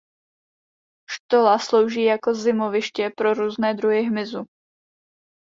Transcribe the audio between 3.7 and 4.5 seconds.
druhy hmyzu.